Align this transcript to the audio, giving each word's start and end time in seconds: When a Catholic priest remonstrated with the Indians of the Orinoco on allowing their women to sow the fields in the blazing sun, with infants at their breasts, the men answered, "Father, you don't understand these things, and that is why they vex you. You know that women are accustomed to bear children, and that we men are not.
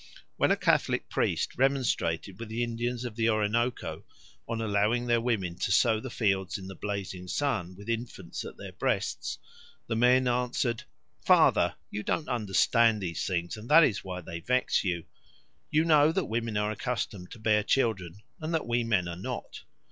When 0.35 0.49
a 0.49 0.55
Catholic 0.57 1.09
priest 1.09 1.55
remonstrated 1.59 2.39
with 2.39 2.49
the 2.49 2.63
Indians 2.63 3.05
of 3.05 3.15
the 3.15 3.29
Orinoco 3.29 4.03
on 4.47 4.59
allowing 4.59 5.05
their 5.05 5.21
women 5.21 5.53
to 5.59 5.71
sow 5.71 5.99
the 5.99 6.09
fields 6.09 6.57
in 6.57 6.65
the 6.65 6.73
blazing 6.73 7.27
sun, 7.27 7.75
with 7.75 7.87
infants 7.87 8.43
at 8.43 8.57
their 8.57 8.71
breasts, 8.71 9.37
the 9.85 9.95
men 9.95 10.27
answered, 10.27 10.85
"Father, 11.23 11.75
you 11.91 12.01
don't 12.01 12.27
understand 12.29 12.99
these 12.99 13.27
things, 13.27 13.55
and 13.57 13.69
that 13.69 13.83
is 13.83 14.03
why 14.03 14.21
they 14.21 14.39
vex 14.39 14.83
you. 14.83 15.05
You 15.69 15.85
know 15.85 16.11
that 16.11 16.25
women 16.25 16.57
are 16.57 16.71
accustomed 16.71 17.29
to 17.33 17.37
bear 17.37 17.61
children, 17.61 18.23
and 18.39 18.55
that 18.55 18.65
we 18.65 18.83
men 18.83 19.07
are 19.07 19.15
not. 19.15 19.65